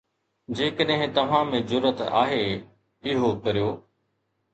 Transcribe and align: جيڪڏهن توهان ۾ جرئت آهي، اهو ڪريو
جيڪڏهن 0.59 1.11
توهان 1.17 1.51
۾ 1.55 1.59
جرئت 1.71 2.01
آهي، 2.21 2.39
اهو 3.13 3.29
ڪريو 3.45 3.69